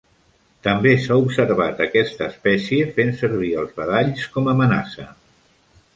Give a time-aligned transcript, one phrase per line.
[0.67, 5.11] També s'ha observat aquesta espècie fent servir els badalls com a amenaça.